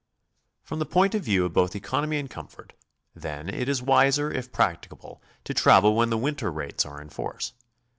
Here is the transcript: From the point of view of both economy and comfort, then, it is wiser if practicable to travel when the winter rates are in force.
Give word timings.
From 0.63 0.79
the 0.79 0.87
point 0.87 1.13
of 1.13 1.21
view 1.21 1.45
of 1.45 1.53
both 1.53 1.75
economy 1.75 2.17
and 2.17 2.27
comfort, 2.27 2.73
then, 3.15 3.47
it 3.49 3.69
is 3.69 3.83
wiser 3.83 4.31
if 4.31 4.51
practicable 4.51 5.21
to 5.43 5.53
travel 5.53 5.93
when 5.95 6.09
the 6.09 6.17
winter 6.17 6.51
rates 6.51 6.87
are 6.87 6.99
in 6.99 7.09
force. 7.11 7.53